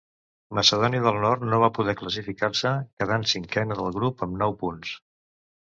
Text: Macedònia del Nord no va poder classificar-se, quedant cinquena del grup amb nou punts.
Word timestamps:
Macedònia 0.59 1.01
del 1.07 1.19
Nord 1.25 1.45
no 1.49 1.59
va 1.65 1.69
poder 1.75 1.95
classificar-se, 1.99 2.73
quedant 3.03 3.29
cinquena 3.37 3.81
del 3.83 3.95
grup 4.01 4.27
amb 4.29 4.43
nou 4.43 4.59
punts. 4.67 4.99